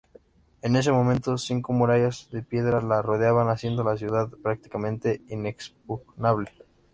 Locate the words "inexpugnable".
5.29-6.49